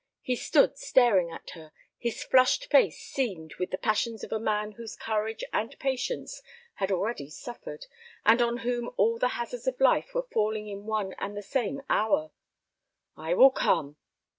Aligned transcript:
He 0.23 0.35
stood 0.35 0.79
staring 0.79 1.29
at 1.29 1.51
her, 1.51 1.71
his 1.99 2.23
flushed 2.23 2.71
face 2.71 2.99
seamed 2.99 3.53
with 3.59 3.69
the 3.69 3.77
passions 3.77 4.23
of 4.23 4.31
a 4.31 4.39
man 4.39 4.71
whose 4.71 4.95
courage 4.95 5.43
and 5.53 5.77
patience 5.77 6.41
had 6.73 6.91
already 6.91 7.29
suffered, 7.29 7.85
and 8.25 8.41
on 8.41 8.57
whom 8.65 8.89
all 8.97 9.19
the 9.19 9.27
hazards 9.37 9.67
of 9.67 9.79
life 9.79 10.15
were 10.15 10.25
falling 10.33 10.67
in 10.67 10.87
one 10.87 11.13
and 11.19 11.37
the 11.37 11.43
same 11.43 11.83
hour. 11.87 12.31
"I 13.15 13.35
will 13.35 13.51
come." 13.51 13.97